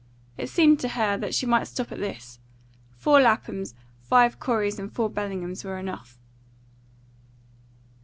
[0.35, 2.39] It seemed to her that she might stop at this:
[2.97, 6.17] four Laphams, five Coreys, and four Bellinghams were enough.